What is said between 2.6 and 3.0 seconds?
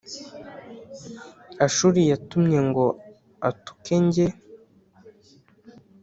ngo